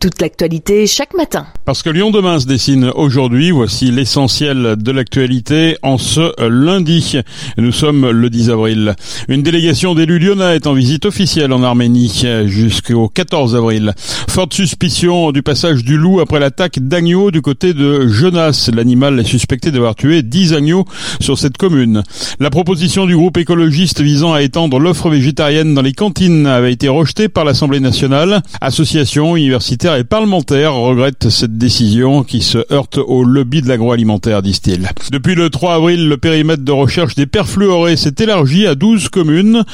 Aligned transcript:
toute 0.00 0.22
l'actualité 0.22 0.86
chaque 0.86 1.12
matin. 1.14 1.46
Parce 1.66 1.82
que 1.82 1.90
Lyon 1.90 2.10
demain 2.10 2.40
se 2.40 2.46
dessine 2.46 2.90
aujourd'hui, 2.94 3.50
voici 3.50 3.90
l'essentiel 3.90 4.76
de 4.78 4.92
l'actualité 4.92 5.76
en 5.82 5.98
ce 5.98 6.32
lundi. 6.48 7.18
Nous 7.58 7.70
sommes 7.70 8.08
le 8.08 8.30
10 8.30 8.50
avril. 8.50 8.94
Une 9.28 9.42
délégation 9.42 9.94
d'élus 9.94 10.18
lyonnais 10.18 10.56
est 10.56 10.66
en 10.66 10.72
visite 10.72 11.04
officielle 11.04 11.52
en 11.52 11.62
Arménie 11.62 12.24
jusqu'au 12.46 13.08
14 13.08 13.54
avril. 13.54 13.92
Forte 14.30 14.54
suspicion 14.54 15.32
du 15.32 15.42
passage 15.42 15.84
du 15.84 15.98
loup 15.98 16.20
après 16.20 16.40
l'attaque 16.40 16.78
d'agneaux 16.78 17.30
du 17.30 17.42
côté 17.42 17.74
de 17.74 18.08
Jonas. 18.08 18.70
L'animal 18.74 19.20
est 19.20 19.24
suspecté 19.24 19.70
d'avoir 19.70 19.96
tué 19.96 20.22
10 20.22 20.54
agneaux 20.54 20.86
sur 21.20 21.38
cette 21.38 21.58
commune. 21.58 22.02
La 22.38 22.48
proposition 22.48 23.04
du 23.04 23.14
groupe 23.14 23.36
écologiste 23.36 24.00
visant 24.00 24.32
à 24.32 24.40
étendre 24.40 24.78
l'offre 24.78 25.10
végétarienne 25.10 25.74
dans 25.74 25.82
les 25.82 25.92
cantines 25.92 26.46
avait 26.46 26.72
été 26.72 26.88
rejetée 26.88 27.28
par 27.28 27.44
l'Assemblée 27.44 27.80
nationale. 27.80 28.42
Association 28.62 29.36
et 29.98 30.04
parlementaires 30.04 30.74
regrettent 30.74 31.28
cette 31.30 31.58
décision 31.58 32.22
qui 32.22 32.42
se 32.42 32.58
heurte 32.72 32.98
au 32.98 33.24
lobby 33.24 33.62
de 33.62 33.68
l'agroalimentaire, 33.68 34.42
disent-ils. 34.42 34.88
Depuis 35.10 35.34
le 35.34 35.50
3 35.50 35.74
avril, 35.74 36.08
le 36.08 36.16
périmètre 36.16 36.64
de 36.64 36.72
recherche 36.72 37.14
des 37.14 37.26
perfluorés 37.26 37.96
s'est 37.96 38.14
élargi 38.18 38.66
à 38.66 38.74
12 38.74 39.08
communes 39.08 39.64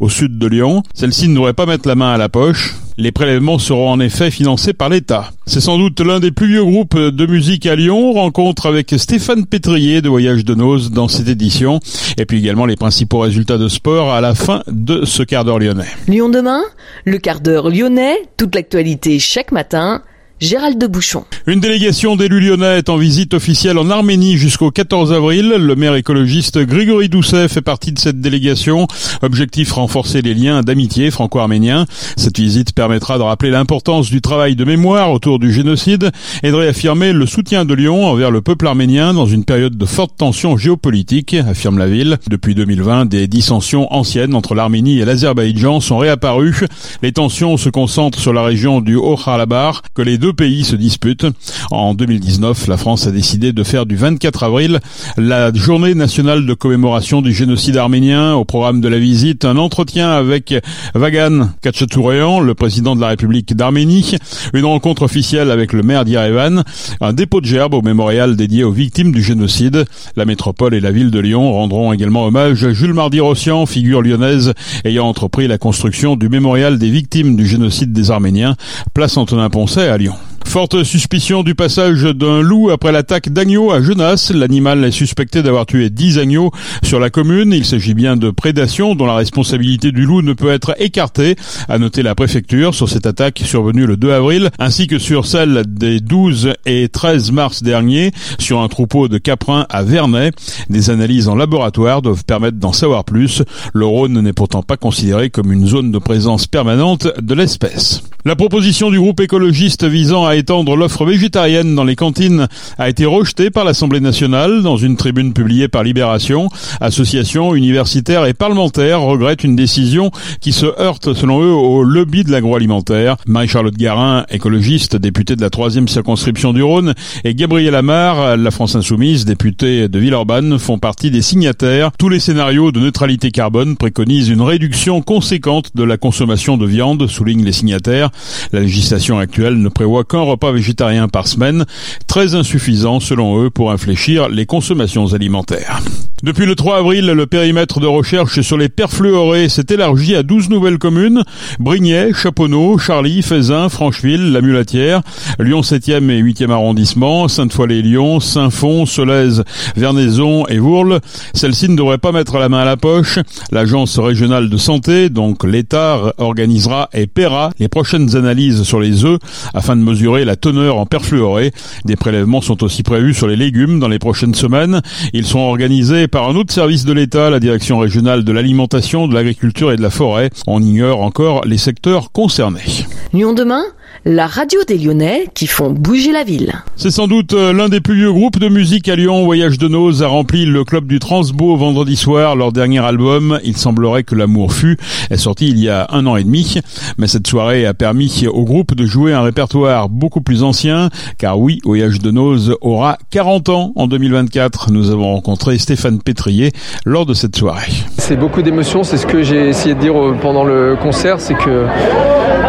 au 0.00 0.08
sud 0.08 0.38
de 0.38 0.46
Lyon. 0.46 0.82
Celle-ci 0.94 1.28
ne 1.28 1.34
devrait 1.34 1.54
pas 1.54 1.66
mettre 1.66 1.88
la 1.88 1.94
main 1.94 2.12
à 2.12 2.16
la 2.16 2.28
poche. 2.28 2.74
Les 2.98 3.12
prélèvements 3.12 3.58
seront 3.58 3.90
en 3.90 4.00
effet 4.00 4.30
financés 4.30 4.72
par 4.72 4.88
l'État. 4.88 5.30
C'est 5.46 5.60
sans 5.60 5.76
doute 5.76 6.00
l'un 6.00 6.18
des 6.18 6.30
plus 6.30 6.46
vieux 6.46 6.64
groupes 6.64 6.96
de 6.96 7.26
musique 7.26 7.66
à 7.66 7.76
Lyon. 7.76 8.12
Rencontre 8.14 8.64
avec 8.64 8.94
Stéphane 8.96 9.44
Pétrier 9.44 10.00
de 10.00 10.08
Voyage 10.08 10.46
de 10.46 10.54
Nose 10.54 10.90
dans 10.90 11.06
cette 11.06 11.28
édition. 11.28 11.78
Et 12.16 12.24
puis 12.24 12.38
également 12.38 12.64
les 12.64 12.76
principaux 12.76 13.18
résultats 13.18 13.58
de 13.58 13.68
sport 13.68 14.14
à 14.14 14.22
la 14.22 14.34
fin 14.34 14.62
de 14.66 15.04
ce 15.04 15.22
quart 15.22 15.44
d'heure 15.44 15.58
lyonnais. 15.58 15.84
Lyon 16.08 16.30
demain, 16.30 16.62
le 17.04 17.18
quart 17.18 17.40
d'heure 17.40 17.68
lyonnais, 17.68 18.16
toute 18.38 18.54
l'actualité 18.54 19.18
chaque 19.18 19.52
matin 19.52 20.00
Gérald 20.38 20.78
de 20.78 20.86
Bouchon. 20.86 21.24
Une 21.46 21.60
délégation 21.60 22.14
d'élus 22.14 22.40
lyonnais 22.40 22.76
est 22.76 22.90
en 22.90 22.98
visite 22.98 23.32
officielle 23.32 23.78
en 23.78 23.88
Arménie 23.88 24.36
jusqu'au 24.36 24.70
14 24.70 25.10
avril. 25.14 25.48
Le 25.48 25.74
maire 25.76 25.94
écologiste 25.94 26.58
Grégory 26.58 27.08
Doucet 27.08 27.48
fait 27.48 27.62
partie 27.62 27.90
de 27.90 27.98
cette 27.98 28.20
délégation. 28.20 28.86
Objectif 29.22 29.72
renforcer 29.72 30.20
les 30.20 30.34
liens 30.34 30.60
d'amitié 30.60 31.10
franco-arméniens. 31.10 31.86
Cette 32.18 32.38
visite 32.38 32.74
permettra 32.74 33.16
de 33.16 33.22
rappeler 33.22 33.50
l'importance 33.50 34.10
du 34.10 34.20
travail 34.20 34.56
de 34.56 34.64
mémoire 34.66 35.10
autour 35.10 35.38
du 35.38 35.50
génocide 35.50 36.10
et 36.42 36.50
de 36.50 36.54
réaffirmer 36.54 37.14
le 37.14 37.24
soutien 37.24 37.64
de 37.64 37.72
Lyon 37.72 38.04
envers 38.04 38.30
le 38.30 38.42
peuple 38.42 38.66
arménien 38.66 39.14
dans 39.14 39.26
une 39.26 39.44
période 39.46 39.78
de 39.78 39.86
forte 39.86 40.18
tension 40.18 40.58
géopolitique, 40.58 41.32
affirme 41.32 41.78
la 41.78 41.86
ville. 41.86 42.18
Depuis 42.28 42.54
2020, 42.54 43.06
des 43.06 43.26
dissensions 43.26 43.90
anciennes 43.90 44.34
entre 44.34 44.54
l'Arménie 44.54 44.98
et 44.98 45.06
l'Azerbaïdjan 45.06 45.80
sont 45.80 45.96
réapparues. 45.96 46.66
Les 47.00 47.12
tensions 47.12 47.56
se 47.56 47.70
concentrent 47.70 48.20
sur 48.20 48.34
la 48.34 48.42
région 48.42 48.82
du 48.82 48.96
Haut-Karabakh 48.96 49.76
que 49.94 50.02
les 50.02 50.18
deux 50.18 50.25
deux 50.26 50.32
pays 50.32 50.64
se 50.64 50.74
disputent. 50.74 51.28
En 51.70 51.94
2019, 51.94 52.66
la 52.66 52.76
France 52.76 53.06
a 53.06 53.12
décidé 53.12 53.52
de 53.52 53.62
faire 53.62 53.86
du 53.86 53.94
24 53.94 54.42
avril 54.42 54.80
la 55.16 55.54
journée 55.54 55.94
nationale 55.94 56.46
de 56.46 56.52
commémoration 56.52 57.22
du 57.22 57.32
génocide 57.32 57.76
arménien. 57.76 58.34
Au 58.34 58.44
programme 58.44 58.80
de 58.80 58.88
la 58.88 58.98
visite, 58.98 59.44
un 59.44 59.56
entretien 59.56 60.10
avec 60.10 60.52
Vagan 60.96 61.50
Kachatouréan, 61.62 62.40
le 62.40 62.54
président 62.54 62.96
de 62.96 63.00
la 63.00 63.06
République 63.06 63.54
d'Arménie, 63.54 64.16
une 64.52 64.64
rencontre 64.64 65.02
officielle 65.02 65.52
avec 65.52 65.72
le 65.72 65.84
maire 65.84 66.04
d'Irevan, 66.04 66.64
un 67.00 67.12
dépôt 67.12 67.40
de 67.40 67.46
gerbes 67.46 67.74
au 67.74 67.82
mémorial 67.82 68.34
dédié 68.34 68.64
aux 68.64 68.72
victimes 68.72 69.12
du 69.12 69.22
génocide. 69.22 69.84
La 70.16 70.24
métropole 70.24 70.74
et 70.74 70.80
la 70.80 70.90
ville 70.90 71.12
de 71.12 71.20
Lyon 71.20 71.52
rendront 71.52 71.92
également 71.92 72.26
hommage 72.26 72.64
à 72.64 72.72
Jules 72.72 72.94
Mardy-Rossian, 72.94 73.64
figure 73.64 74.02
lyonnaise 74.02 74.54
ayant 74.84 75.06
entrepris 75.06 75.46
la 75.46 75.58
construction 75.58 76.16
du 76.16 76.28
mémorial 76.28 76.80
des 76.80 76.90
victimes 76.90 77.36
du 77.36 77.46
génocide 77.46 77.92
des 77.92 78.10
Arméniens, 78.10 78.56
place 78.92 79.16
Antonin-Poncet 79.16 79.86
à 79.86 79.96
Lyon. 79.96 80.15
Forte 80.46 80.84
suspicion 80.84 81.42
du 81.42 81.54
passage 81.54 82.04
d'un 82.04 82.40
loup 82.40 82.70
après 82.70 82.90
l'attaque 82.90 83.30
d'agneaux 83.30 83.72
à 83.72 83.82
Genasse. 83.82 84.30
L'animal 84.30 84.82
est 84.84 84.90
suspecté 84.90 85.42
d'avoir 85.42 85.66
tué 85.66 85.90
10 85.90 86.18
agneaux 86.18 86.50
sur 86.82 86.98
la 86.98 87.10
commune. 87.10 87.52
Il 87.52 87.66
s'agit 87.66 87.92
bien 87.92 88.16
de 88.16 88.30
prédation 88.30 88.94
dont 88.94 89.04
la 89.04 89.16
responsabilité 89.16 89.92
du 89.92 90.06
loup 90.06 90.22
ne 90.22 90.32
peut 90.32 90.50
être 90.50 90.74
écartée. 90.78 91.36
A 91.68 91.78
noter 91.78 92.02
la 92.02 92.14
préfecture 92.14 92.74
sur 92.74 92.88
cette 92.88 93.04
attaque 93.04 93.42
survenue 93.44 93.84
le 93.84 93.98
2 93.98 94.12
avril, 94.12 94.50
ainsi 94.58 94.86
que 94.86 94.98
sur 94.98 95.26
celle 95.26 95.64
des 95.66 96.00
12 96.00 96.54
et 96.64 96.88
13 96.88 97.32
mars 97.32 97.62
dernier 97.62 98.12
sur 98.38 98.62
un 98.62 98.68
troupeau 98.68 99.08
de 99.08 99.18
caprins 99.18 99.66
à 99.68 99.82
Vernet. 99.82 100.32
Des 100.70 100.88
analyses 100.88 101.28
en 101.28 101.34
laboratoire 101.34 102.00
doivent 102.00 102.24
permettre 102.24 102.56
d'en 102.56 102.72
savoir 102.72 103.04
plus. 103.04 103.42
Le 103.74 103.84
Rhône 103.84 104.20
n'est 104.20 104.32
pourtant 104.32 104.62
pas 104.62 104.78
considéré 104.78 105.28
comme 105.28 105.52
une 105.52 105.66
zone 105.66 105.92
de 105.92 105.98
présence 105.98 106.46
permanente 106.46 107.08
de 107.20 107.34
l'espèce. 107.34 108.02
La 108.24 108.34
proposition 108.34 108.90
du 108.90 108.98
groupe 108.98 109.20
écologiste 109.20 109.84
visant 109.84 110.24
à 110.24 110.35
étendre 110.36 110.76
l'offre 110.76 111.04
végétarienne 111.04 111.74
dans 111.74 111.84
les 111.84 111.96
cantines 111.96 112.48
a 112.78 112.88
été 112.88 113.04
rejetée 113.04 113.50
par 113.50 113.64
l'Assemblée 113.64 114.00
nationale 114.00 114.62
dans 114.62 114.76
une 114.76 114.96
tribune 114.96 115.32
publiée 115.32 115.68
par 115.68 115.82
Libération. 115.82 116.48
Associations 116.80 117.54
universitaires 117.54 118.26
et 118.26 118.34
parlementaires 118.34 119.00
regrettent 119.00 119.44
une 119.44 119.56
décision 119.56 120.10
qui 120.40 120.52
se 120.52 120.66
heurte 120.80 121.14
selon 121.14 121.42
eux 121.42 121.52
au 121.52 121.82
lobby 121.82 122.24
de 122.24 122.30
l'agroalimentaire. 122.30 123.16
Marie-Charlotte 123.26 123.76
Garin, 123.76 124.24
écologiste, 124.30 124.96
députée 124.96 125.36
de 125.36 125.40
la 125.40 125.50
troisième 125.50 125.88
circonscription 125.88 126.52
du 126.52 126.62
Rhône, 126.62 126.94
et 127.24 127.34
Gabriel 127.34 127.74
Amar, 127.74 128.36
la 128.36 128.50
France 128.50 128.76
Insoumise, 128.76 129.24
députée 129.24 129.88
de 129.88 129.98
Villeurbanne, 129.98 130.58
font 130.58 130.78
partie 130.78 131.10
des 131.10 131.22
signataires. 131.22 131.90
Tous 131.98 132.08
les 132.08 132.20
scénarios 132.20 132.72
de 132.72 132.80
neutralité 132.80 133.30
carbone 133.30 133.76
préconisent 133.76 134.28
une 134.28 134.42
réduction 134.42 135.02
conséquente 135.02 135.70
de 135.74 135.82
la 135.82 135.96
consommation 135.96 136.56
de 136.56 136.66
viande, 136.66 137.06
soulignent 137.06 137.44
les 137.44 137.52
signataires. 137.52 138.10
La 138.52 138.60
législation 138.60 139.18
actuelle 139.18 139.60
ne 139.60 139.68
prévoit 139.68 140.04
qu'un 140.04 140.22
repas 140.26 140.52
végétarien 140.52 141.08
par 141.08 141.26
semaine, 141.26 141.64
très 142.06 142.34
insuffisant 142.34 143.00
selon 143.00 143.42
eux 143.42 143.50
pour 143.50 143.70
infléchir 143.70 144.28
les 144.28 144.46
consommations 144.46 145.12
alimentaires. 145.12 145.80
Depuis 146.22 146.46
le 146.46 146.54
3 146.54 146.78
avril, 146.78 147.06
le 147.06 147.26
périmètre 147.26 147.78
de 147.78 147.86
recherche 147.86 148.40
sur 148.40 148.56
les 148.56 148.70
perfluorés 148.70 149.50
s'est 149.50 149.66
élargi 149.68 150.14
à 150.14 150.22
12 150.22 150.48
nouvelles 150.48 150.78
communes, 150.78 151.22
Brignais, 151.60 152.14
Chaponneau, 152.14 152.78
Charly, 152.78 153.20
Faisin, 153.20 153.68
Francheville, 153.68 154.32
La 154.32 154.40
Mulatière, 154.40 155.02
Lyon 155.38 155.60
7e 155.60 156.08
et 156.08 156.22
8e 156.22 156.50
arrondissement, 156.50 157.28
Sainte-Foy-les-Lyons, 157.28 158.20
Saint-Fond, 158.20 158.86
Solèze, 158.86 159.44
Vernaison 159.76 160.46
et 160.46 160.58
Vourles. 160.58 161.00
Celle-ci 161.34 161.68
ne 161.68 161.76
devrait 161.76 161.98
pas 161.98 162.12
mettre 162.12 162.38
la 162.38 162.48
main 162.48 162.60
à 162.60 162.64
la 162.64 162.78
poche. 162.78 163.18
L'agence 163.52 163.98
régionale 163.98 164.48
de 164.48 164.56
santé, 164.56 165.10
donc 165.10 165.44
l'État, 165.44 166.14
organisera 166.16 166.88
et 166.94 167.06
paiera 167.06 167.50
les 167.58 167.68
prochaines 167.68 168.16
analyses 168.16 168.62
sur 168.62 168.80
les 168.80 169.04
œufs 169.04 169.18
afin 169.52 169.76
de 169.76 169.82
mesurer 169.82 170.15
la 170.24 170.36
teneur 170.36 170.78
en 170.78 170.86
perfluoré. 170.86 171.52
Des 171.84 171.96
prélèvements 171.96 172.40
sont 172.40 172.62
aussi 172.62 172.82
prévus 172.82 173.14
sur 173.14 173.26
les 173.26 173.36
légumes 173.36 173.78
dans 173.78 173.88
les 173.88 173.98
prochaines 173.98 174.34
semaines. 174.34 174.80
Ils 175.12 175.26
sont 175.26 175.40
organisés 175.40 176.08
par 176.08 176.28
un 176.28 176.36
autre 176.36 176.52
service 176.52 176.84
de 176.84 176.92
l'État, 176.92 177.30
la 177.30 177.40
Direction 177.40 177.78
régionale 177.78 178.24
de 178.24 178.32
l'alimentation, 178.32 179.08
de 179.08 179.14
l'agriculture 179.14 179.72
et 179.72 179.76
de 179.76 179.82
la 179.82 179.90
forêt. 179.90 180.30
On 180.46 180.62
ignore 180.62 181.02
encore 181.02 181.44
les 181.44 181.58
secteurs 181.58 182.12
concernés. 182.12 182.86
Lyon 183.12 183.32
demain 183.32 183.64
la 184.04 184.26
radio 184.26 184.60
des 184.66 184.78
Lyonnais 184.78 185.26
qui 185.34 185.46
font 185.46 185.70
bouger 185.70 186.12
la 186.12 186.24
ville. 186.24 186.52
C'est 186.76 186.90
sans 186.90 187.06
doute 187.06 187.32
euh, 187.32 187.52
l'un 187.52 187.68
des 187.68 187.80
plus 187.80 187.94
vieux 187.94 188.12
groupes 188.12 188.38
de 188.38 188.48
musique 188.48 188.88
à 188.88 188.96
Lyon. 188.96 189.24
Voyage 189.24 189.58
de 189.58 189.68
Nose 189.68 190.02
a 190.02 190.08
rempli 190.08 190.44
le 190.44 190.64
club 190.64 190.86
du 190.86 190.98
Transbo 190.98 191.56
vendredi 191.56 191.96
soir. 191.96 192.36
Leur 192.36 192.52
dernier 192.52 192.84
album, 192.84 193.40
Il 193.44 193.56
semblerait 193.56 194.04
que 194.04 194.14
l'amour 194.14 194.52
fut, 194.52 194.78
est 195.10 195.16
sorti 195.16 195.48
il 195.48 195.58
y 195.58 195.68
a 195.68 195.86
un 195.90 196.06
an 196.06 196.16
et 196.16 196.24
demi. 196.24 196.60
Mais 196.98 197.06
cette 197.06 197.26
soirée 197.26 197.66
a 197.66 197.74
permis 197.74 198.26
au 198.26 198.44
groupe 198.44 198.74
de 198.74 198.86
jouer 198.86 199.12
un 199.12 199.22
répertoire 199.22 199.88
beaucoup 199.88 200.20
plus 200.20 200.42
ancien. 200.42 200.90
Car 201.18 201.38
oui, 201.38 201.58
Voyage 201.64 202.00
de 202.00 202.10
Nose 202.10 202.56
aura 202.60 202.98
40 203.10 203.48
ans 203.48 203.72
en 203.76 203.86
2024. 203.86 204.70
Nous 204.70 204.90
avons 204.90 205.14
rencontré 205.14 205.58
Stéphane 205.58 206.00
Pétrier 206.00 206.52
lors 206.84 207.06
de 207.06 207.14
cette 207.14 207.36
soirée. 207.36 207.72
C'est 207.98 208.16
beaucoup 208.16 208.42
d'émotions. 208.42 208.84
C'est 208.84 208.96
ce 208.96 209.06
que 209.06 209.22
j'ai 209.22 209.48
essayé 209.48 209.74
de 209.74 209.80
dire 209.80 210.00
euh, 210.00 210.16
pendant 210.20 210.44
le 210.44 210.76
concert. 210.80 211.20
C'est 211.20 211.34
que 211.34 211.66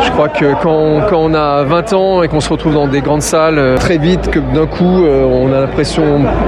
je 0.06 0.12
crois 0.12 0.30
que 0.30 0.54
quand, 0.62 1.08
quand 1.10 1.20
on 1.20 1.34
a 1.34 1.37
20 1.38 1.94
ans 1.94 2.24
et 2.24 2.28
qu'on 2.28 2.40
se 2.40 2.50
retrouve 2.50 2.74
dans 2.74 2.88
des 2.88 3.02
grandes 3.02 3.22
salles 3.22 3.60
euh, 3.60 3.78
très 3.78 3.98
vite, 3.98 4.30
que 4.30 4.40
d'un 4.40 4.66
coup 4.66 5.04
euh, 5.04 5.24
on 5.24 5.54
a 5.54 5.62
l'impression 5.62 6.04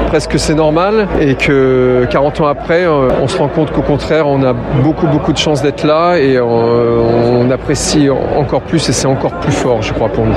presque 0.07 0.31
que 0.31 0.38
c'est 0.38 0.56
normal 0.56 1.07
et 1.21 1.36
que 1.36 2.06
40 2.09 2.41
ans 2.41 2.47
après 2.47 2.86
euh, 2.86 3.09
on 3.21 3.27
se 3.27 3.38
rend 3.38 3.47
compte 3.47 3.71
qu'au 3.71 3.81
contraire 3.81 4.27
on 4.27 4.44
a 4.44 4.53
beaucoup 4.53 5.07
beaucoup 5.07 5.33
de 5.33 5.38
chance 5.38 5.62
d'être 5.62 5.83
là 5.83 6.18
et 6.18 6.39
on 6.39 7.50
apprécie 7.51 8.09
encore 8.09 8.62
plus 8.62 8.88
et 8.89 8.91
c'est 8.91 9.07
encore 9.07 9.33
plus 9.36 9.51
fort 9.51 9.81
je 9.81 9.94
crois 9.94 10.09
pour 10.09 10.25
nous. 10.25 10.33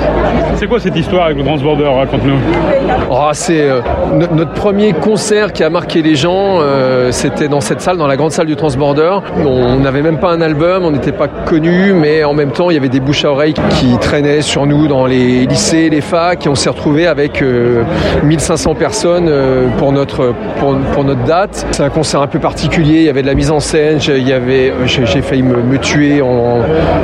C'est 0.55 0.67
quoi 0.67 0.79
cette 0.79 0.95
histoire 0.95 1.25
avec 1.25 1.37
le 1.37 1.43
Transborder? 1.43 1.85
Raconte-nous. 1.85 2.37
Oh, 3.09 3.29
c'est 3.33 3.67
notre 4.11 4.53
premier 4.53 4.93
concert 4.93 5.53
qui 5.53 5.63
a 5.63 5.69
marqué 5.69 6.01
les 6.01 6.15
gens, 6.15 6.59
c'était 7.11 7.47
dans 7.47 7.61
cette 7.61 7.81
salle, 7.81 7.97
dans 7.97 8.07
la 8.07 8.17
grande 8.17 8.31
salle 8.31 8.47
du 8.47 8.55
Transborder. 8.55 9.19
On 9.45 9.79
n'avait 9.79 10.01
même 10.01 10.19
pas 10.19 10.31
un 10.31 10.41
album, 10.41 10.83
on 10.85 10.91
n'était 10.91 11.11
pas 11.11 11.27
connus, 11.27 11.93
mais 11.93 12.23
en 12.23 12.33
même 12.33 12.51
temps, 12.51 12.69
il 12.69 12.75
y 12.75 12.77
avait 12.77 12.89
des 12.89 12.99
bouches 12.99 13.25
à 13.25 13.31
oreille 13.31 13.53
qui 13.79 13.97
traînaient 13.97 14.41
sur 14.43 14.65
nous 14.65 14.87
dans 14.87 15.05
les 15.05 15.45
lycées, 15.45 15.89
les 15.89 16.01
facs, 16.01 16.45
et 16.45 16.49
on 16.49 16.55
s'est 16.55 16.69
retrouvés 16.69 17.07
avec 17.07 17.43
1500 18.23 18.75
personnes 18.75 19.31
pour 19.77 19.91
notre, 19.91 20.33
pour, 20.59 20.77
pour 20.93 21.03
notre 21.03 21.23
date. 21.23 21.65
C'est 21.71 21.83
un 21.83 21.89
concert 21.89 22.21
un 22.21 22.27
peu 22.27 22.39
particulier, 22.39 22.99
il 22.99 23.03
y 23.03 23.09
avait 23.09 23.21
de 23.21 23.27
la 23.27 23.35
mise 23.35 23.51
en 23.51 23.59
scène, 23.59 23.99
il 24.07 24.27
y 24.27 24.33
avait, 24.33 24.73
j'ai 24.85 25.21
failli 25.21 25.43
me, 25.43 25.61
me 25.61 25.77
tuer 25.77 26.21
en, 26.21 26.61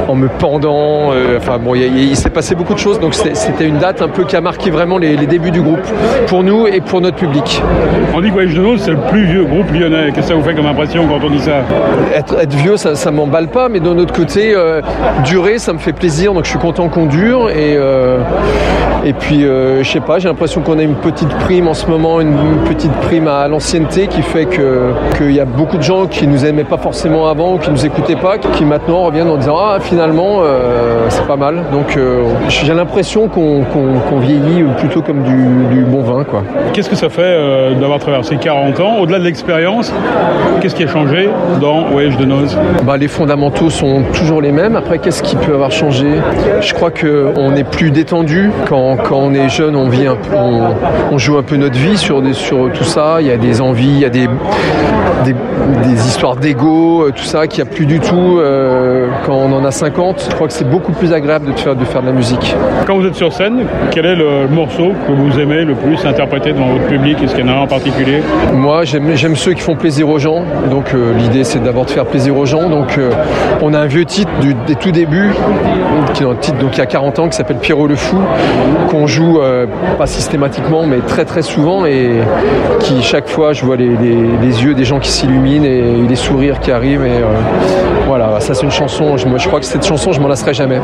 en, 0.07 0.15
me 0.15 0.27
pendant. 0.27 1.11
enfin 1.37 1.57
bon, 1.57 1.75
il, 1.75 1.97
il 1.97 2.15
s'est 2.15 2.29
passé 2.29 2.55
beaucoup 2.55 2.73
de 2.73 2.79
choses, 2.79 2.99
donc 2.99 3.13
c'était 3.15 3.65
une 3.67 3.77
date 3.77 4.01
un 4.01 4.07
peu 4.09 4.23
qui 4.25 4.35
a 4.35 4.41
marqué 4.41 4.69
vraiment 4.69 4.97
les, 4.97 5.15
les 5.15 5.27
débuts 5.27 5.51
du 5.51 5.61
groupe, 5.61 5.85
pour 6.27 6.43
nous 6.43 6.67
et 6.67 6.81
pour 6.81 7.01
notre 7.01 7.17
public. 7.17 7.61
On 8.13 8.21
dit 8.21 8.27
que 8.27 8.33
Voyage 8.33 8.53
de 8.53 8.61
Noz, 8.61 8.81
c'est 8.83 8.91
le 8.91 8.97
plus 8.97 9.25
vieux 9.25 9.45
groupe 9.45 9.71
lyonnais. 9.71 10.07
Qu'est-ce 10.07 10.27
que 10.27 10.33
ça 10.33 10.35
vous 10.35 10.43
fait 10.43 10.55
comme 10.55 10.65
impression 10.65 11.07
quand 11.07 11.19
on 11.23 11.29
dit 11.29 11.39
ça? 11.39 11.61
Être, 12.13 12.39
être, 12.39 12.53
vieux, 12.53 12.77
ça, 12.77 12.95
ça 12.95 13.11
m'emballe 13.11 13.47
pas, 13.47 13.69
mais 13.69 13.79
d'un 13.79 13.97
autre 13.97 14.13
côté, 14.13 14.53
euh, 14.55 14.81
durer, 15.25 15.59
ça 15.59 15.73
me 15.73 15.77
fait 15.77 15.93
plaisir, 15.93 16.33
donc 16.33 16.45
je 16.45 16.49
suis 16.49 16.59
content 16.59 16.89
qu'on 16.89 17.05
dure. 17.05 17.18
Et, 17.27 17.75
euh, 17.77 18.19
et 19.03 19.13
puis, 19.13 19.43
euh, 19.45 19.83
je 19.83 19.89
sais 19.89 19.99
pas, 19.99 20.19
j'ai 20.19 20.27
l'impression 20.29 20.61
qu'on 20.61 20.77
a 20.79 20.83
une 20.83 20.95
petite 20.95 21.29
prime 21.29 21.67
en 21.67 21.73
ce 21.73 21.87
moment, 21.87 22.21
une, 22.21 22.29
une 22.29 22.63
petite 22.67 22.91
prime 22.93 23.27
à 23.27 23.47
l'ancienneté 23.47 24.07
qui 24.07 24.21
fait 24.21 24.45
qu'il 24.45 25.31
y 25.31 25.39
a 25.39 25.45
beaucoup 25.45 25.77
de 25.77 25.83
gens 25.83 26.07
qui 26.07 26.27
nous 26.27 26.45
aimaient 26.45 26.63
pas 26.63 26.77
forcément 26.77 27.27
avant 27.27 27.53
ou 27.53 27.57
qui 27.57 27.71
nous 27.71 27.85
écoutaient 27.85 28.15
pas, 28.15 28.37
qui 28.37 28.63
maintenant 28.65 29.03
reviennent 29.03 29.29
en 29.29 29.37
disant 29.37 29.57
Ah, 29.59 29.77
finalement, 29.81 30.39
euh, 30.43 31.05
c'est 31.09 31.25
pas 31.27 31.35
mal. 31.35 31.63
Donc, 31.71 31.97
j'ai 32.47 32.73
l'impression 32.73 33.27
qu'on 33.27 33.61
qu 33.63 33.79
qu 34.09 34.19
vieillit 34.21 34.63
plutôt 34.77 35.01
comme 35.01 35.23
du, 35.23 35.75
du 35.75 35.83
bon 35.83 36.01
vin. 36.01 36.23
quoi. 36.23 36.43
Qu'est-ce 36.73 36.89
que 36.89 36.95
ça 36.95 37.09
fait 37.09 37.75
d'avoir 37.79 37.99
traversé 37.99 38.37
40 38.37 38.79
ans? 38.79 38.97
Au-delà 39.01 39.19
de 39.19 39.23
l'expérience, 39.25 39.93
qu'est-ce 40.61 40.75
qui 40.75 40.83
a 40.83 40.87
changé 40.87 41.29
dans 41.59 41.83
Voyage 41.85 42.17
de 42.17 42.25
Noz 42.25 42.57
bah, 42.83 42.97
Les 42.97 43.07
fondamentaux 43.07 43.69
sont 43.69 44.03
toujours 44.13 44.41
les 44.41 44.51
mêmes. 44.51 44.75
Après, 44.75 44.99
qu'est-ce 44.99 45.23
qui 45.23 45.35
peut 45.35 45.53
avoir 45.53 45.71
changé? 45.71 46.07
Je 46.61 46.73
crois 46.73 46.91
qu'on 47.09 47.55
est 47.55 47.63
plus 47.63 47.91
détendu. 47.91 48.51
Quand, 48.67 48.97
on 49.11 49.33
est 49.33 49.49
jeune, 49.49 49.75
on, 49.75 49.89
vit 49.89 50.07
un 50.07 50.15
peu, 50.15 50.35
on, 50.35 50.75
on, 51.11 51.17
joue 51.17 51.37
un 51.37 51.43
peu 51.43 51.55
notre 51.55 51.77
vie 51.77 51.97
sur, 51.97 52.23
sur 52.35 52.71
tout 52.71 52.83
ça. 52.83 53.17
Il 53.21 53.27
y 53.27 53.31
a 53.31 53.37
des 53.37 53.61
envies, 53.61 53.89
il 53.89 53.99
y 53.99 54.05
a 54.05 54.09
des, 54.09 54.27
histoires 56.07 56.35
d'ego, 56.35 57.11
tout 57.11 57.23
ça, 57.23 57.47
qu'il 57.47 57.63
n'y 57.63 57.69
a 57.69 57.73
plus 57.73 57.85
du 57.85 57.99
tout 57.99 58.39
euh, 58.39 58.78
quand 59.25 59.35
on 59.35 59.51
en 59.53 59.65
a 59.65 59.71
50. 59.71 60.27
Je 60.29 60.35
crois 60.35 60.47
que 60.47 60.53
c'est 60.53 60.69
beaucoup 60.69 60.91
plus 60.91 61.13
agréable 61.13 61.51
de 61.51 61.59
faire, 61.59 61.75
de 61.75 61.85
faire 61.85 62.01
de 62.01 62.07
la 62.07 62.13
musique. 62.13 62.55
Quand 62.85 62.97
vous 62.97 63.05
êtes 63.05 63.15
sur 63.15 63.33
scène, 63.33 63.65
quel 63.91 64.05
est 64.05 64.15
le 64.15 64.47
morceau 64.47 64.93
que 65.07 65.11
vous 65.11 65.39
aimez 65.39 65.63
le 65.63 65.75
plus 65.75 66.05
interpréter 66.05 66.53
devant 66.53 66.67
votre 66.67 66.87
public? 66.87 67.17
Est-ce 67.21 67.35
qu'il 67.35 67.45
y 67.45 67.49
en 67.49 67.53
a 67.53 67.57
un 67.57 67.61
en 67.61 67.67
particulier? 67.67 68.21
Moi, 68.53 68.83
j'aime 68.83 69.35
ceux 69.35 69.53
qui 69.53 69.61
font 69.61 69.75
plaisir 69.75 70.09
aux 70.09 70.19
gens. 70.19 70.43
Donc, 70.69 70.93
euh, 70.93 71.13
l'idée, 71.17 71.43
c'est 71.43 71.59
d'abord 71.59 71.85
de 71.85 71.91
faire 71.91 72.05
plaisir 72.05 72.37
aux 72.37 72.45
gens. 72.45 72.69
Donc, 72.69 72.97
euh, 72.97 73.11
on 73.61 73.73
a 73.73 73.79
un 73.79 73.85
vieux 73.85 74.05
titre 74.05 74.31
du, 74.41 74.53
des 74.67 74.75
tout 74.75 74.91
débuts, 74.91 75.31
qui 76.13 76.23
est 76.23 76.25
un 76.25 76.35
titre 76.35 76.57
donc, 76.57 76.75
il 76.75 76.79
y 76.79 76.81
a 76.81 76.85
40 76.85 77.19
ans, 77.19 77.29
qui 77.29 77.37
s'appelle 77.37 77.57
Pierrot 77.57 77.87
le 77.87 77.95
Fou, 77.95 78.17
qu'on 78.89 79.07
joue 79.07 79.39
euh, 79.39 79.65
pas 79.97 80.07
systématiquement, 80.07 80.85
mais 80.85 80.99
très 80.99 81.25
très 81.25 81.41
souvent, 81.41 81.85
et 81.85 82.09
qui 82.79 83.01
chaque 83.03 83.27
fois, 83.29 83.53
je 83.53 83.63
vois 83.65 83.75
les, 83.75 83.95
les, 83.95 84.17
les 84.41 84.63
yeux 84.63 84.73
des 84.73 84.85
gens 84.85 84.99
qui 84.99 85.09
s'illuminent 85.09 85.65
et 85.65 85.83
les 86.07 86.15
sourires 86.15 86.59
qui 86.59 86.71
arrivent. 86.71 87.05
Et 87.05 87.21
voilà, 88.07 88.38
ça 88.39 88.53
c'est 88.53 88.63
une 88.63 88.71
chanson. 88.71 89.17
Je, 89.17 89.27
moi, 89.27 89.37
je 89.37 89.47
crois 89.47 89.59
que 89.59 89.65
cette 89.65 89.85
chanson, 89.85 90.11
je 90.11 90.19
m'en 90.19 90.27
lasserai 90.27 90.53
jamais. 90.53 90.79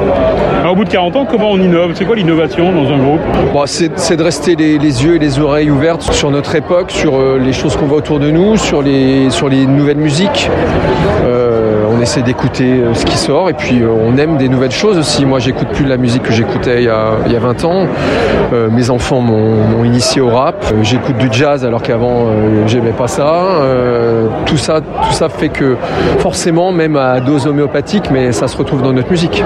Alors, 0.59 0.73
au 0.73 0.75
bout 0.75 0.85
de 0.85 0.89
40 0.89 1.15
ans, 1.15 1.25
comment 1.29 1.51
on 1.51 1.59
innove? 1.59 1.91
C'est 1.95 2.05
quoi 2.05 2.15
l'innovation 2.15 2.71
dans 2.71 2.91
un 2.91 2.97
groupe? 2.97 3.21
Bon, 3.53 3.65
C'est 3.65 4.17
de 4.17 4.23
rester 4.23 4.55
les, 4.55 4.77
les, 4.77 5.03
yeux 5.03 5.15
et 5.15 5.19
les 5.19 5.39
oreilles 5.39 5.71
ouvertes 5.71 6.13
sur 6.13 6.31
notre 6.31 6.55
époque, 6.55 6.91
sur 6.91 7.19
euh, 7.19 7.39
les 7.39 7.53
choses 7.53 7.75
qu'on 7.75 7.85
voit 7.85 7.97
autour 7.97 8.19
de 8.19 8.31
nous, 8.31 8.57
sur 8.57 8.81
les, 8.81 9.29
sur 9.29 9.49
les 9.49 9.65
nouvelles 9.65 9.97
musiques. 9.97 10.49
Euh, 11.25 11.44
essaie 12.05 12.21
d'écouter 12.21 12.65
euh, 12.65 12.93
ce 12.93 13.03
qui 13.03 13.17
sort 13.17 13.49
et 13.49 13.53
puis 13.53 13.81
euh, 13.81 13.89
on 13.89 14.15
aime 14.17 14.37
des 14.37 14.47
nouvelles 14.47 14.69
choses 14.69 14.95
aussi. 14.95 15.25
Moi, 15.25 15.39
j'écoute 15.39 15.69
plus 15.69 15.85
la 15.85 15.97
musique 15.97 16.21
que 16.21 16.31
j'écoutais 16.31 16.83
il, 16.83 16.91
il, 17.25 17.31
y 17.31 17.35
a 17.35 17.39
20 17.39 17.65
ans. 17.65 17.87
Euh, 18.53 18.69
mes 18.69 18.91
enfants 18.91 19.21
m'ont 19.21 19.83
initié 19.83 20.21
au 20.21 20.29
rap. 20.29 20.63
J'écoute 20.83 21.17
du 21.17 21.29
jazz 21.31 21.65
alors 21.65 21.81
qu'avant, 21.81 22.27
j'aimais 22.67 22.91
pas 22.91 23.07
ça. 23.07 23.43
tout 24.45 24.57
ça. 24.57 24.81
Tout 24.81 25.13
ça 25.13 25.29
fait 25.29 25.49
que 25.49 25.77
forcément, 26.19 26.71
même 26.71 26.95
à 26.95 27.19
dose 27.21 27.47
homéopathique, 27.47 28.11
mais 28.11 28.31
ça 28.31 28.47
se 28.47 28.55
retrouve 28.55 28.83
dans 28.83 28.93
notre 28.93 29.09
musique. 29.09 29.43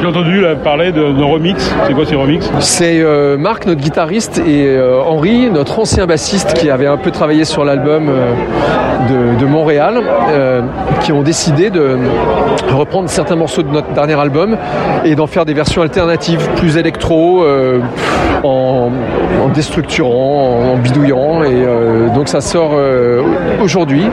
J'ai 0.00 0.06
entendu 0.06 0.40
là, 0.40 0.54
parler 0.54 0.92
de, 0.92 1.12
de 1.12 1.22
remix. 1.24 1.74
C'est 1.86 1.94
quoi 1.94 2.06
ces 2.06 2.14
remix? 2.14 2.48
C'est 2.60 3.04
Marc, 3.36 3.66
notre 3.66 3.80
guitariste, 3.80 4.40
et 4.46 4.78
Henri, 5.06 5.50
notre 5.50 5.80
ancien 5.80 6.06
bassiste, 6.06 6.54
qui 6.54 6.70
avait 6.70 6.86
un 6.86 6.98
peu 6.98 7.10
travaillé 7.10 7.44
sur 7.44 7.64
l'album 7.64 8.06
de, 8.06 9.40
de, 9.40 9.46
Montréal, 9.46 10.00
qui 11.00 11.12
ont 11.12 11.22
décidé 11.22 11.70
de 11.70 11.95
reprendre 12.72 13.08
certains 13.08 13.36
morceaux 13.36 13.62
de 13.62 13.70
notre 13.70 13.92
dernier 13.92 14.18
album 14.18 14.56
et 15.04 15.14
d'en 15.14 15.26
faire 15.26 15.44
des 15.44 15.54
versions 15.54 15.82
alternatives, 15.82 16.48
plus 16.56 16.76
électro, 16.76 17.44
en, 18.44 18.90
en, 19.42 19.48
déstructurant, 19.48 20.72
en, 20.72 20.76
bidouillant. 20.76 21.42
Et 21.42 21.64
donc 22.14 22.28
ça 22.28 22.40
sort 22.40 22.72
aujourd'hui. 23.62 24.04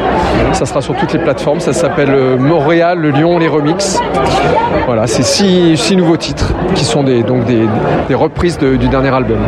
Ça 0.53 0.65
sera 0.65 0.81
sur 0.81 0.95
toutes 0.95 1.13
les 1.13 1.19
plateformes. 1.19 1.59
Ça 1.59 1.73
s'appelle 1.73 2.37
Montréal, 2.39 2.99
le 2.99 3.09
Lyon, 3.09 3.39
les 3.39 3.47
remix. 3.47 3.99
Voilà, 4.85 5.07
c'est 5.07 5.23
six, 5.23 5.77
six, 5.77 5.95
nouveaux 5.95 6.17
titres 6.17 6.53
qui 6.75 6.83
sont 6.83 7.03
des, 7.03 7.23
donc 7.23 7.45
des, 7.45 8.15
reprises 8.15 8.57
du 8.59 8.87
dernier 8.89 9.09
album. 9.09 9.39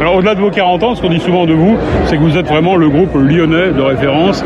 Alors 0.00 0.16
au-delà 0.16 0.34
de 0.34 0.40
vos 0.40 0.50
40 0.50 0.82
ans, 0.82 0.94
ce 0.94 1.02
qu'on 1.02 1.08
dit 1.08 1.20
souvent 1.20 1.44
de 1.44 1.52
vous, 1.52 1.76
c'est 2.06 2.16
que 2.16 2.22
vous 2.22 2.36
êtes 2.36 2.46
vraiment 2.46 2.76
le 2.76 2.88
groupe 2.88 3.14
lyonnais 3.14 3.72
de 3.72 3.82
référence. 3.82 4.44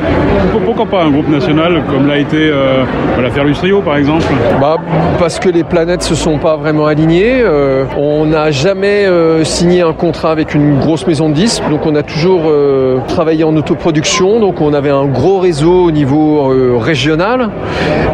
Pourquoi 0.64 0.86
pas 0.86 1.02
un 1.02 1.10
groupe 1.10 1.28
national 1.28 1.82
comme 1.90 2.08
l'a 2.08 2.18
été 2.18 2.38
euh, 2.38 2.84
l'affaire 3.22 3.44
Lustrio 3.44 3.80
par 3.80 3.96
exemple 3.96 4.24
bah, 4.60 4.76
Parce 5.18 5.38
que 5.38 5.48
les 5.48 5.64
planètes 5.64 6.02
se 6.02 6.14
sont 6.14 6.38
pas 6.38 6.56
vraiment 6.56 6.86
alignées. 6.86 7.40
Euh, 7.42 7.84
on 7.96 8.26
n'a 8.26 8.50
jamais 8.50 9.06
euh, 9.06 9.44
signé 9.44 9.82
un 9.82 9.92
contrat 9.92 10.32
avec 10.32 10.54
une 10.54 10.78
grosse 10.78 11.06
maison 11.06 11.28
de 11.28 11.34
disques, 11.34 11.62
donc 11.70 11.86
on 11.86 11.94
a 11.94 12.02
toujours 12.02 12.42
euh, 12.46 12.98
travaillé 13.08 13.44
en 13.44 13.56
autoproduction, 13.56 14.40
donc 14.40 14.60
on 14.60 14.74
avait 14.74 14.90
un 14.90 15.06
gros 15.06 15.38
réseau 15.38 15.84
au 15.84 15.90
niveau 15.90 16.78
régional. 16.78 17.50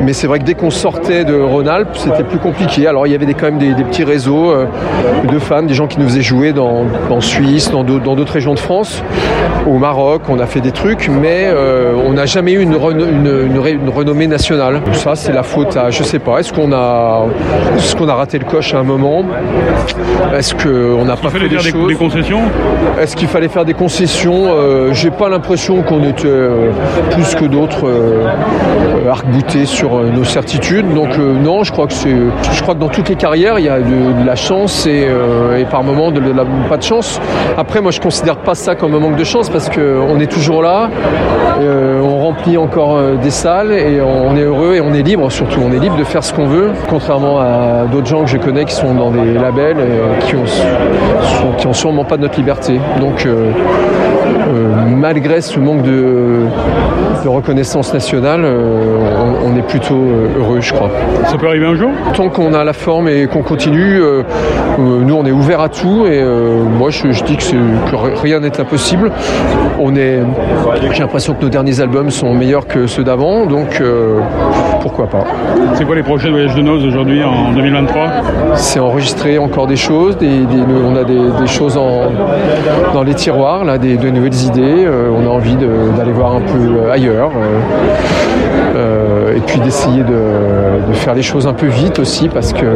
Mais 0.02 0.12
c'est 0.12 0.26
vrai 0.26 0.38
que 0.38 0.44
dès 0.44 0.54
qu'on 0.54 0.70
sortait 0.70 1.24
de 1.24 1.34
Rhône-Alpes, 1.34 1.96
c'était 1.96 2.24
plus 2.24 2.38
compliqué. 2.38 2.86
Alors 2.86 3.06
il 3.06 3.12
y 3.12 3.14
avait 3.14 3.32
quand 3.34 3.46
même 3.46 3.58
des, 3.58 3.84
petits 3.84 4.04
réseaux 4.04 4.52
de 5.30 5.38
fans, 5.38 5.62
des 5.62 5.74
gens 5.74 5.86
qui 5.86 5.98
nous 5.98 6.08
faisaient 6.08 6.22
jouer 6.22 6.52
dans, 6.52 6.84
en 7.10 7.20
Suisse, 7.20 7.70
dans 7.70 7.84
d'autres 7.84 8.32
régions 8.32 8.54
de 8.54 8.58
France, 8.58 9.02
au 9.66 9.78
Maroc, 9.78 10.22
on 10.28 10.38
a 10.38 10.46
fait 10.46 10.60
des 10.60 10.72
trucs, 10.72 11.08
mais 11.08 11.48
on 12.06 12.12
n'a 12.12 12.26
jamais 12.26 12.52
eu 12.52 12.60
une, 12.60 12.76
renommée 12.76 14.26
nationale. 14.26 14.80
Ça, 14.92 15.14
c'est 15.14 15.32
la 15.32 15.42
faute 15.42 15.76
à, 15.76 15.90
je 15.90 16.02
sais 16.02 16.18
pas, 16.18 16.38
est-ce 16.38 16.52
qu'on 16.52 16.72
a, 16.72 17.26
est 17.76 17.96
qu'on 17.96 18.08
a 18.08 18.14
raté 18.14 18.38
le 18.38 18.44
coche 18.44 18.74
à 18.74 18.78
un 18.78 18.82
moment? 18.82 19.24
Est-ce 20.36 20.54
qu'on 20.54 21.04
n'a 21.04 21.16
pas 21.16 21.30
fait 21.30 21.48
des, 21.48 21.58
choses? 21.58 21.88
des 21.88 21.94
concessions? 21.94 22.40
Est-ce 23.00 23.16
qu'il 23.16 23.28
fallait 23.28 23.48
faire 23.48 23.64
des 23.64 23.72
concessions? 23.74 24.46
Euh, 24.48 24.92
J'ai 24.92 25.10
pas 25.10 25.28
l'impression 25.28 25.82
qu'on 25.82 26.02
était 26.04 26.26
euh, 26.26 26.70
plus 27.10 27.34
que 27.34 27.44
d'autres 27.46 27.86
euh, 27.88 28.26
arc-boutés 29.10 29.64
sur 29.64 29.96
euh, 29.96 30.10
nos 30.14 30.24
certitudes. 30.24 30.92
Donc 30.94 31.16
non, 31.18 31.64
je 31.64 31.72
crois 31.72 31.86
que 31.86 31.92
c'est, 31.94 32.14
je 32.52 32.62
crois 32.62 32.74
que 32.74 32.80
dans 32.80 32.88
toutes 32.88 33.08
les 33.08 33.16
carrières, 33.16 33.58
il 33.58 33.64
y 33.64 33.68
a 33.68 33.78
de, 33.78 34.20
de 34.20 34.26
la 34.26 34.36
chance 34.36 34.86
et, 34.86 35.08
et 35.58 35.64
par 35.64 35.82
moments 35.82 36.10
de, 36.10 36.20
de 36.20 36.32
la 36.32 36.44
pas 36.68 36.76
de 36.76 36.82
chance. 36.82 37.20
Après, 37.56 37.80
moi, 37.80 37.90
je 37.90 38.00
considère 38.00 38.36
pas 38.36 38.54
ça 38.54 38.74
comme 38.74 38.94
un 38.94 38.98
manque 39.00 39.16
de 39.16 39.24
chance 39.24 39.48
parce 39.48 39.68
que 39.68 39.98
on 40.08 40.20
est 40.20 40.30
toujours 40.30 40.62
là, 40.62 40.90
on 41.60 42.18
remplit 42.18 42.56
encore 42.58 42.98
des 43.22 43.30
salles 43.30 43.72
et 43.72 44.00
on 44.00 44.36
est 44.36 44.42
heureux 44.42 44.74
et 44.74 44.79
on 44.80 44.94
est 44.94 45.02
libre 45.02 45.30
surtout. 45.30 45.60
On 45.64 45.72
est 45.72 45.78
libre 45.78 45.96
de 45.96 46.04
faire 46.04 46.24
ce 46.24 46.32
qu'on 46.32 46.46
veut, 46.46 46.70
contrairement 46.88 47.40
à 47.40 47.84
d'autres 47.90 48.06
gens 48.06 48.22
que 48.24 48.30
je 48.30 48.38
connais 48.38 48.64
qui 48.64 48.74
sont 48.74 48.94
dans 48.94 49.10
des 49.10 49.34
labels 49.34 49.78
qui 50.26 50.36
ont, 50.36 51.72
sûrement 51.72 52.04
pas 52.04 52.16
de 52.16 52.22
notre 52.22 52.38
liberté. 52.38 52.80
Donc 53.00 53.26
euh, 53.26 53.52
malgré 54.90 55.40
ce 55.40 55.58
manque 55.58 55.82
de, 55.82 56.46
de 57.22 57.28
reconnaissance 57.28 57.92
nationale, 57.92 58.44
on, 58.44 59.50
on, 59.50 59.56
est 59.56 59.62
plutôt 59.66 60.02
heureux, 60.38 60.60
je 60.60 60.72
crois. 60.72 60.90
Ça 61.26 61.36
peut 61.36 61.46
arriver 61.46 61.66
un 61.66 61.74
jour? 61.76 61.90
Tant 62.14 62.28
qu'on 62.28 62.52
a 62.54 62.64
la 62.64 62.72
forme 62.72 63.08
et 63.08 63.26
qu'on 63.26 63.42
continue, 63.42 64.00
nous 64.78 65.14
on 65.14 65.24
est 65.24 65.30
ouvert 65.32 65.60
à 65.60 65.68
tout 65.68 66.06
et 66.06 66.22
moi 66.22 66.90
je, 66.90 67.10
je 67.12 67.24
dis 67.24 67.36
que, 67.36 67.90
que 67.90 68.20
rien 68.20 68.40
n'est 68.40 68.60
impossible. 68.60 69.10
On 69.78 69.94
est, 69.96 70.20
j'ai 70.92 71.00
l'impression 71.00 71.34
que 71.34 71.42
nos 71.42 71.48
derniers 71.48 71.80
albums 71.80 72.10
sont 72.10 72.34
meilleurs 72.34 72.66
que 72.66 72.86
ceux 72.86 73.04
d'avant, 73.04 73.46
donc 73.46 73.80
euh, 73.80 74.20
pourquoi 74.80 75.06
pas. 75.06 75.24
C'est 75.74 75.84
quoi 75.84 75.94
les 75.96 76.02
projets 76.02 76.30
voyages 76.30 76.54
de 76.54 76.62
noces 76.62 76.84
aujourd'hui 76.84 77.22
en 77.22 77.52
2023 77.52 78.08
C'est 78.54 78.80
enregistrer 78.80 79.38
encore 79.38 79.66
des 79.66 79.76
choses, 79.76 80.16
des, 80.18 80.40
des, 80.40 80.62
on 80.84 80.96
a 80.96 81.04
des, 81.04 81.18
des 81.40 81.46
choses 81.46 81.76
en, 81.76 82.10
dans 82.92 83.02
les 83.02 83.14
tiroirs, 83.14 83.64
là, 83.64 83.78
des, 83.78 83.96
de 83.96 84.10
nouvelles 84.10 84.42
idées. 84.44 84.79
Euh, 84.84 85.10
on 85.10 85.26
a 85.26 85.28
envie 85.28 85.56
d'aller 85.56 86.12
voir 86.12 86.34
un 86.34 86.40
peu 86.40 86.90
ailleurs. 86.90 87.30
Euh, 88.76 89.36
et 89.36 89.40
puis 89.40 89.60
d'essayer 89.60 90.02
de, 90.02 90.92
faire 90.92 91.14
les 91.14 91.22
choses 91.22 91.46
un 91.46 91.52
peu 91.52 91.66
vite 91.66 91.98
aussi 91.98 92.28
parce 92.28 92.52
que, 92.52 92.66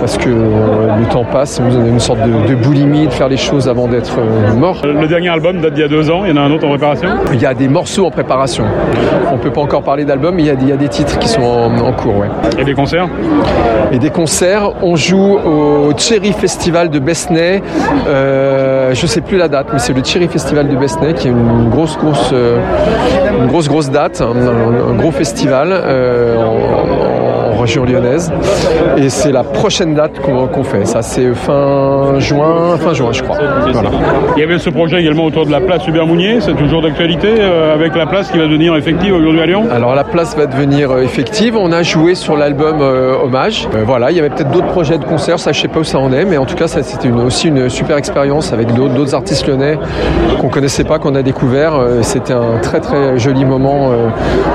parce 0.00 0.18
que 0.18 0.28
le 0.28 1.06
temps 1.10 1.24
passe, 1.24 1.60
vous 1.60 1.76
avez 1.76 1.90
une 1.90 2.00
sorte 2.00 2.18
de, 2.20 2.54
boulimie 2.54 3.06
de 3.06 3.12
faire 3.12 3.28
les 3.28 3.36
choses 3.36 3.68
avant 3.68 3.86
d'être 3.86 4.18
mort. 4.56 4.82
Le 4.84 5.06
dernier 5.06 5.28
album 5.28 5.60
date 5.60 5.74
d'il 5.74 5.82
y 5.82 5.84
a 5.84 5.88
deux 5.88 6.10
ans, 6.10 6.24
il 6.24 6.30
y 6.30 6.32
en 6.32 6.36
a 6.36 6.40
un 6.46 6.50
autre 6.50 6.66
en 6.66 6.70
préparation? 6.70 7.08
Il 7.32 7.40
y 7.40 7.46
a 7.46 7.54
des 7.54 7.68
morceaux 7.68 8.06
en 8.06 8.10
préparation. 8.10 8.64
On 9.30 9.36
ne 9.36 9.40
peut 9.40 9.50
pas 9.50 9.60
encore 9.60 9.82
parler 9.82 10.04
d'album, 10.04 10.34
mais 10.34 10.42
il 10.42 10.68
y, 10.68 10.72
a, 10.72 10.76
des 10.76 10.88
titres 10.88 11.18
qui 11.18 11.28
sont 11.28 11.42
en, 11.42 11.92
cours. 11.92 12.18
Ouais. 12.18 12.28
Et 12.58 12.64
des 12.64 12.74
concerts? 12.74 13.08
Et 13.92 13.98
des 13.98 14.10
concerts, 14.10 14.70
on 14.82 14.96
joue 14.96 15.38
au 15.38 15.92
Cherry 15.96 16.32
Festival 16.32 16.90
de 16.90 16.98
Besnay. 16.98 17.62
Euh, 18.06 18.73
je 18.94 19.02
ne 19.02 19.06
sais 19.08 19.20
plus 19.20 19.36
la 19.36 19.48
date, 19.48 19.68
mais 19.72 19.78
c'est 19.78 19.92
le 19.92 20.04
Cherry 20.04 20.28
Festival 20.28 20.68
de 20.68 20.76
Besnay 20.76 21.14
qui 21.14 21.28
est 21.28 21.30
une 21.30 21.68
grosse, 21.68 21.96
grosse, 21.98 22.30
euh, 22.32 22.58
grosse, 23.46 23.90
date, 23.90 24.20
un, 24.20 24.94
gros 24.94 25.10
festival 25.10 25.68
euh, 25.72 26.36
région 27.64 27.84
lyonnaise. 27.84 28.32
Et 28.96 29.08
c'est 29.08 29.32
la 29.32 29.42
prochaine 29.42 29.94
date 29.94 30.20
qu'on 30.20 30.64
fait. 30.64 30.84
Ça, 30.84 31.02
c'est 31.02 31.34
fin 31.34 32.18
juin, 32.18 32.76
fin 32.78 32.94
juin, 32.94 33.12
je 33.12 33.22
crois. 33.22 33.38
Il 34.36 34.40
y 34.40 34.42
avait 34.42 34.58
ce 34.58 34.70
projet 34.70 35.00
également 35.00 35.24
autour 35.24 35.46
de 35.46 35.50
la 35.50 35.60
place 35.60 35.86
Hubert 35.86 36.06
Mounier. 36.06 36.40
C'est 36.40 36.56
toujours 36.56 36.82
d'actualité 36.82 37.40
avec 37.40 37.94
la 37.94 38.06
place 38.06 38.30
qui 38.30 38.38
va 38.38 38.44
devenir 38.44 38.76
effective 38.76 39.14
aujourd'hui 39.14 39.40
à 39.40 39.46
Lyon? 39.46 39.64
Alors 39.72 39.94
la 39.94 40.04
place 40.04 40.36
va 40.36 40.46
devenir 40.46 40.96
effective. 40.98 41.56
On 41.56 41.72
a 41.72 41.82
joué 41.82 42.14
sur 42.14 42.36
l'album 42.36 42.80
Hommage. 42.80 43.68
voilà, 43.84 44.10
il 44.10 44.16
y 44.16 44.20
avait 44.20 44.30
peut-être 44.30 44.50
d'autres 44.50 44.68
projets 44.68 44.98
de 44.98 45.04
concerts. 45.04 45.38
Ça, 45.38 45.52
je 45.52 45.60
sais 45.60 45.68
pas 45.68 45.80
où 45.80 45.84
ça 45.84 45.98
en 45.98 46.12
est, 46.12 46.24
mais 46.24 46.36
en 46.36 46.46
tout 46.46 46.56
cas, 46.56 46.68
c'était 46.68 47.10
aussi 47.10 47.48
une 47.48 47.68
super 47.68 47.96
expérience 47.96 48.52
avec 48.52 48.72
d'autres 48.72 49.14
artistes 49.14 49.46
lyonnais 49.46 49.78
qu'on 50.40 50.48
connaissait 50.48 50.84
pas, 50.84 50.98
qu'on 50.98 51.14
a 51.14 51.22
découvert. 51.22 51.74
Euh, 51.74 52.02
c'était 52.02 52.32
un 52.32 52.58
très 52.62 52.80
très 52.80 53.18
joli 53.18 53.44
moment 53.44 53.90
euh, 53.90 54.08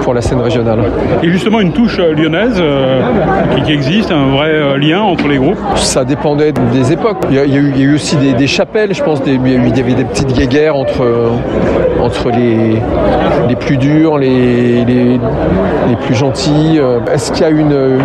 pour 0.04 0.13
la 0.13 0.22
scène 0.22 0.42
régionale. 0.42 0.80
Et 1.24 1.30
justement 1.30 1.60
une 1.60 1.74
touche 1.74 1.98
euh, 2.00 2.99
lyonnaise 3.00 3.65
qui, 3.65 3.72
existe, 3.72 4.12
un 4.12 4.27
vrai 4.32 4.77
lien 4.77 5.01
entre 5.01 5.27
les 5.27 5.38
groupes 5.38 5.58
Ça 5.75 6.06
dépendait 6.06 6.53
des 6.74 6.91
époques. 6.91 7.18
Il 7.29 7.36
y 7.36 7.39
a, 7.39 7.46
eu, 7.46 7.96
aussi 7.96 8.15
des, 8.15 8.48
chapelles, 8.48 8.94
je 8.94 9.03
pense. 9.03 9.20
il, 9.25 9.34
y 9.34 9.79
avait 9.79 9.94
des 9.94 10.03
petites 10.03 10.34
guéguerres 10.34 10.75
entre, 10.75 11.32
entre 12.01 12.29
les, 12.29 12.82
les 13.48 13.56
plus 13.56 13.77
durs, 13.77 14.18
les, 14.18 14.86
les, 14.86 15.20
plus 16.06 16.15
gentils. 16.15 16.79
Est-ce 17.13 17.32
qu'il 17.32 17.41
y 17.41 17.46
a 17.46 17.50
une, 17.50 18.00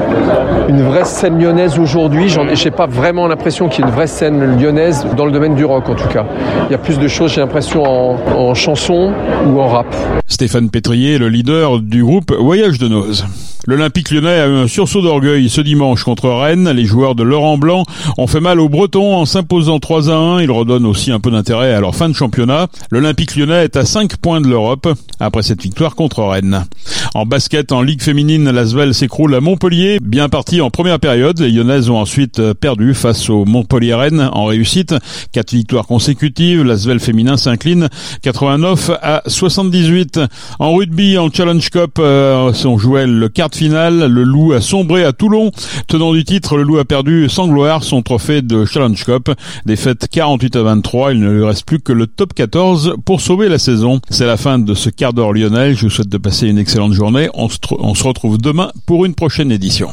une 0.68 0.82
vraie 0.82 1.04
scène 1.04 1.40
lyonnaise 1.40 1.78
aujourd'hui? 1.78 2.28
Je 2.28 2.40
n'ai 2.40 2.70
pas 2.70 2.86
vraiment 2.86 3.26
l'impression 3.26 3.68
qu'il 3.68 3.84
y 3.84 3.86
ait 3.86 3.90
une 3.90 3.94
vraie 3.94 4.06
scène 4.06 4.58
lyonnaise 4.58 5.06
dans 5.16 5.26
le 5.26 5.32
domaine 5.32 5.54
du 5.54 5.64
rock 5.64 5.88
en 5.88 5.94
tout 5.94 6.08
cas. 6.08 6.24
Il 6.68 6.72
y 6.72 6.74
a 6.74 6.78
plus 6.78 6.98
de 6.98 7.08
choses, 7.08 7.34
j'ai 7.34 7.40
l'impression, 7.40 7.84
en, 7.84 8.18
en 8.36 8.54
chanson 8.54 9.12
ou 9.46 9.60
en 9.60 9.68
rap. 9.68 9.86
Stéphane 10.26 10.70
Pétrier, 10.70 11.18
le 11.18 11.28
leader 11.28 11.80
du 11.80 12.02
groupe 12.02 12.32
Voyage 12.32 12.78
de 12.78 12.88
Noz. 12.88 13.24
L'Olympique 13.66 14.10
lyonnais 14.10 14.40
a 14.40 14.46
eu 14.46 14.56
un 14.56 14.66
sursaut 14.84 15.00
d'orgueil 15.00 15.48
ce 15.48 15.62
dimanche 15.62 16.04
contre 16.04 16.28
Rennes. 16.28 16.68
Les 16.68 16.84
joueurs 16.84 17.14
de 17.14 17.22
Laurent 17.22 17.56
Blanc 17.56 17.84
ont 18.18 18.26
fait 18.26 18.40
mal 18.40 18.60
aux 18.60 18.68
Bretons 18.68 19.14
en 19.16 19.24
s'imposant 19.24 19.78
3 19.78 20.10
à 20.10 20.14
1. 20.14 20.42
Ils 20.42 20.50
redonnent 20.50 20.84
aussi 20.84 21.10
un 21.10 21.20
peu 21.20 21.30
d'intérêt 21.30 21.72
à 21.72 21.80
leur 21.80 21.94
fin 21.94 22.10
de 22.10 22.14
championnat. 22.14 22.66
L'Olympique 22.90 23.34
lyonnais 23.34 23.64
est 23.64 23.76
à 23.76 23.86
5 23.86 24.18
points 24.18 24.42
de 24.42 24.46
l'Europe 24.46 24.86
après 25.20 25.42
cette 25.42 25.62
victoire 25.62 25.94
contre 25.94 26.22
Rennes. 26.22 26.66
En 27.14 27.24
basket, 27.24 27.72
en 27.72 27.80
Ligue 27.80 28.02
féminine, 28.02 28.50
l'Asvel 28.50 28.92
s'écroule 28.92 29.34
à 29.34 29.40
Montpellier. 29.40 30.00
Bien 30.02 30.28
parti 30.28 30.60
en 30.60 30.68
première 30.68 31.00
période, 31.00 31.40
les 31.40 31.50
Lyonnaises 31.50 31.88
ont 31.88 31.96
ensuite 31.96 32.52
perdu 32.52 32.92
face 32.92 33.30
au 33.30 33.46
Montpellier 33.46 33.94
Rennes 33.94 34.28
en 34.34 34.44
réussite. 34.44 34.94
Quatre 35.32 35.52
victoires 35.52 35.86
consécutives. 35.86 36.62
L'Asvel 36.62 37.00
féminin 37.00 37.38
s'incline 37.38 37.88
89 38.20 38.90
à 39.00 39.22
78. 39.28 40.20
En 40.58 40.74
rugby, 40.74 41.16
en 41.16 41.30
Challenge 41.32 41.70
Cup, 41.70 41.92
euh, 41.98 42.52
on 42.66 42.76
jouait 42.76 43.06
le 43.06 43.30
quart 43.30 43.48
finale, 43.54 44.08
le 44.08 44.24
Loup 44.24 44.52
a 44.52 44.60
sombré 44.74 45.04
à 45.04 45.12
Toulon. 45.12 45.52
Tenant 45.86 46.12
du 46.12 46.24
titre, 46.24 46.56
le 46.56 46.64
Loup 46.64 46.78
a 46.78 46.84
perdu 46.84 47.28
sans 47.28 47.46
gloire 47.46 47.84
son 47.84 48.02
trophée 48.02 48.42
de 48.42 48.64
Challenge 48.64 49.04
Cup. 49.04 49.30
Défaite 49.66 50.08
48 50.10 50.56
à 50.56 50.62
23, 50.64 51.12
il 51.12 51.20
ne 51.20 51.30
lui 51.30 51.44
reste 51.44 51.64
plus 51.64 51.78
que 51.78 51.92
le 51.92 52.08
top 52.08 52.34
14 52.34 52.96
pour 53.04 53.20
sauver 53.20 53.48
la 53.48 53.60
saison. 53.60 54.00
C'est 54.10 54.26
la 54.26 54.36
fin 54.36 54.58
de 54.58 54.74
ce 54.74 54.90
quart 54.90 55.12
d'heure 55.12 55.32
lyonnais. 55.32 55.74
Je 55.74 55.82
vous 55.82 55.90
souhaite 55.90 56.08
de 56.08 56.18
passer 56.18 56.48
une 56.48 56.58
excellente 56.58 56.92
journée. 56.92 57.28
On 57.34 57.48
se, 57.48 57.58
on 57.78 57.94
se 57.94 58.02
retrouve 58.02 58.36
demain 58.36 58.72
pour 58.84 59.04
une 59.04 59.14
prochaine 59.14 59.52
édition. 59.52 59.90